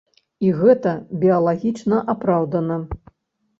[0.45, 0.93] І гэта
[1.25, 2.83] біялагічна апраўдана.